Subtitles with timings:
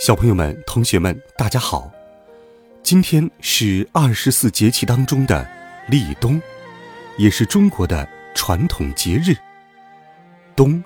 [0.00, 1.92] 小朋友们、同学们，大家好！
[2.82, 5.46] 今天是二十四节气当中的
[5.88, 6.40] 立冬，
[7.18, 9.36] 也是中国的传统节日。
[10.56, 10.82] 冬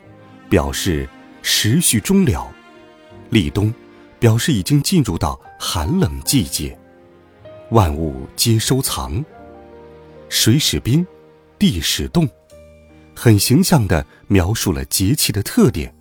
[0.51, 1.09] 表示
[1.43, 2.53] 时序终了，
[3.31, 3.73] 立冬
[4.19, 6.77] 表示已经进入到寒冷季节，
[7.71, 9.25] 万物皆收藏，
[10.29, 11.07] 水始冰，
[11.57, 12.29] 地始冻，
[13.15, 15.95] 很形象地描述了节气的特点。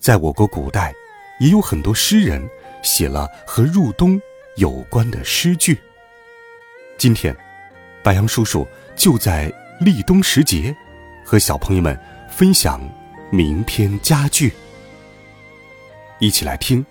[0.00, 0.92] 在我国古代。
[1.40, 2.46] 也有很多诗人
[2.82, 4.20] 写了和入冬
[4.56, 5.76] 有关的诗句。
[6.98, 7.34] 今天，
[8.04, 10.74] 白杨叔叔就在立冬时节，
[11.24, 11.98] 和小朋友们
[12.30, 12.78] 分享
[13.32, 14.52] 名篇佳句。
[16.18, 16.84] 一起来听《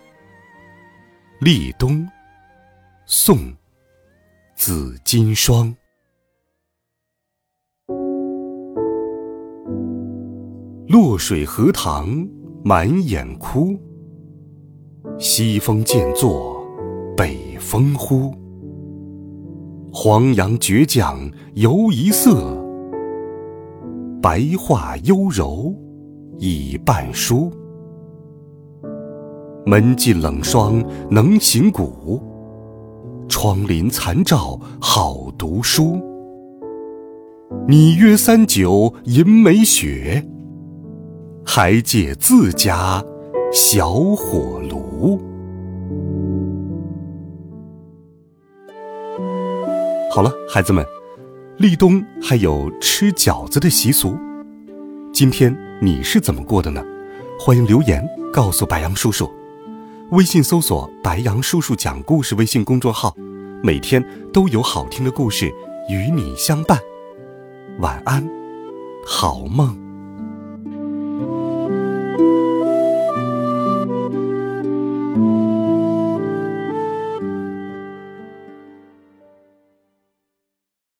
[1.39, 1.97] 立冬》，
[3.05, 3.37] 宋·
[4.55, 5.75] 紫金霜。
[10.87, 12.27] 落水荷塘
[12.63, 13.79] 满眼枯。
[15.21, 16.65] 西风渐作
[17.17, 18.33] 北风呼，
[19.91, 22.57] 黄杨倔强犹一色，
[24.21, 25.75] 白桦幽柔
[26.37, 27.51] 已半疏。
[29.65, 30.81] 门禁冷霜
[31.11, 32.23] 能行古，
[33.27, 35.99] 窗临残照好读书。
[37.67, 40.25] 你约三九吟梅雪，
[41.45, 43.03] 还借自家。
[43.51, 45.19] 小火炉。
[50.11, 50.85] 好了，孩子们，
[51.57, 54.15] 立冬还有吃饺子的习俗。
[55.11, 56.83] 今天你是怎么过的呢？
[57.39, 59.27] 欢迎留言告诉白杨叔叔。
[60.11, 63.15] 微信搜索“白杨叔叔讲故事”微信公众号，
[63.63, 65.51] 每天都有好听的故事
[65.89, 66.79] 与你相伴。
[67.79, 68.27] 晚安，
[69.07, 69.88] 好梦。